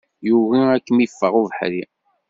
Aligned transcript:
Yugi 0.27 0.61
ad 0.75 0.81
kem-iffeɣ 0.85 1.33
ubeḥri. 1.41 1.83